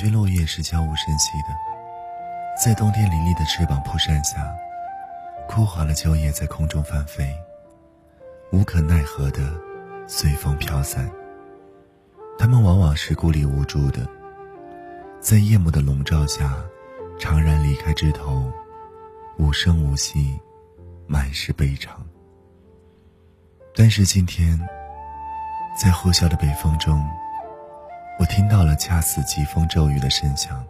[0.00, 1.54] 觉落叶是悄无声息的，
[2.56, 4.50] 在冬天凌厉的翅膀扑扇下，
[5.46, 7.30] 枯黄的秋叶在空中翻飞，
[8.50, 9.52] 无可奈何的
[10.06, 11.06] 随风飘散。
[12.38, 14.08] 它们往往是孤立无助的，
[15.20, 16.56] 在夜幕的笼罩下，
[17.18, 18.50] 怅然离开枝头，
[19.36, 20.40] 无声无息，
[21.06, 21.90] 满是悲怆。
[23.74, 24.58] 但是今天，
[25.78, 27.06] 在呼啸的北风中。
[28.20, 30.62] 我听到了恰似疾风骤雨的声响。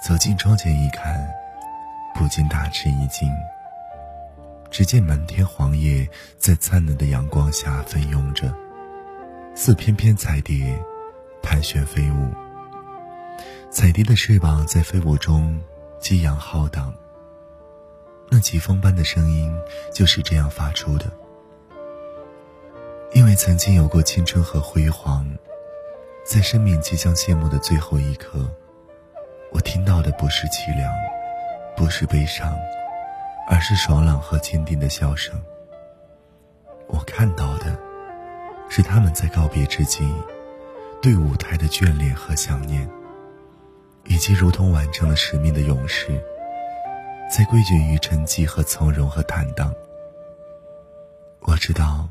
[0.00, 1.28] 走进窗前一看，
[2.14, 3.28] 不禁大吃一惊。
[4.70, 6.08] 只见满天黄叶
[6.38, 8.54] 在灿烂的阳光下纷涌着，
[9.56, 10.80] 似翩翩彩蝶
[11.42, 12.30] 盘旋飞舞。
[13.68, 15.60] 彩蝶的翅膀在飞舞中
[15.98, 16.94] 激扬浩荡，
[18.30, 19.52] 那疾风般的声音
[19.92, 21.06] 就是这样发出的。
[23.14, 25.26] 因为曾经有过青春和辉煌。
[26.24, 28.50] 在生命即将谢幕的最后一刻，
[29.52, 30.90] 我听到的不是凄凉，
[31.76, 32.56] 不是悲伤，
[33.46, 35.38] 而是爽朗和坚定的笑声。
[36.88, 37.78] 我看到的，
[38.70, 40.10] 是他们在告别之际，
[41.02, 42.88] 对舞台的眷恋和想念，
[44.06, 46.08] 以及如同完成了使命的勇士，
[47.30, 49.72] 在归结于沉寂和从容和坦荡。
[51.40, 52.08] 我知道，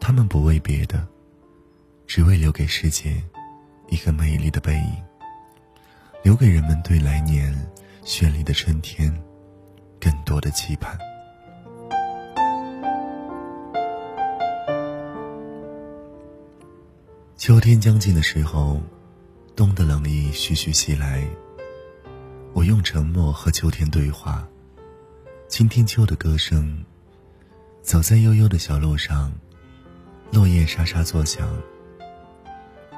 [0.00, 1.06] 他们不为别的。
[2.06, 3.22] 只为留给世界
[3.88, 5.02] 一个美丽的背影，
[6.22, 7.52] 留给人们对来年
[8.04, 9.12] 绚丽的春天
[10.00, 10.96] 更多的期盼。
[17.36, 18.80] 秋天将近的时候，
[19.56, 21.26] 冬的冷意徐徐袭来。
[22.52, 24.46] 我用沉默和秋天对话，
[25.48, 26.84] 倾听秋的歌声，
[27.82, 29.32] 走在悠悠的小路上，
[30.30, 31.48] 落叶沙沙作响。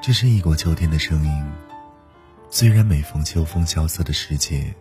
[0.06, 1.44] 这是异国秋天的声音。
[2.48, 4.72] 虽然每逢秋风萧瑟的时节，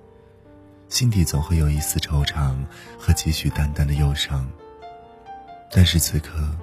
[0.87, 2.55] 心底总会有一丝惆怅
[2.95, 4.47] 和几许淡淡的忧伤，
[5.71, 6.55] 但是此刻，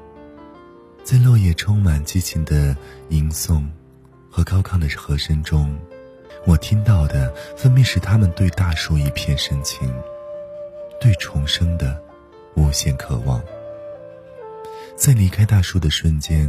[1.03, 2.77] 在落叶充满激情的
[3.09, 3.67] 吟诵
[4.31, 5.77] 和高亢的和声中，
[6.47, 9.93] 我听到的分明是他们对大树一片深情，
[11.01, 12.01] 对重生的
[12.55, 13.43] 无限渴望。
[14.95, 16.49] 在离开大树的瞬间。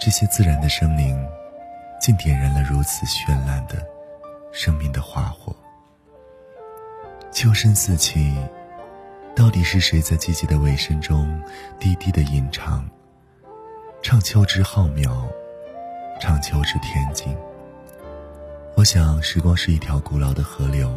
[0.00, 1.28] 这些自然的生灵，
[2.00, 3.86] 竟点燃了如此绚烂的
[4.50, 5.54] 生命的花火。
[7.30, 8.34] 秋声四起，
[9.36, 11.38] 到底是谁在季节的尾声中
[11.78, 12.88] 低低的吟唱？
[14.00, 15.28] 唱秋之浩渺，
[16.18, 17.36] 唱秋之恬静。
[18.76, 20.90] 我想，时光是一条古老的河流，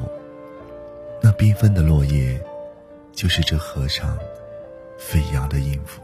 [1.21, 2.41] 那缤纷的落叶，
[3.11, 4.17] 就是这河上
[4.97, 6.01] 飞扬的音符。